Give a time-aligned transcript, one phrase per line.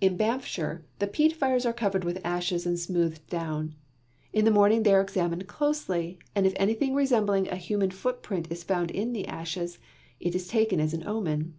[0.00, 3.76] In Banffshire the peat fires are covered with ashes and smoothed down.
[4.32, 8.64] In the morning they are examined closely, and if anything resembling a human footprint is
[8.64, 9.78] found in the ashes,
[10.18, 11.54] it is taken as an omen.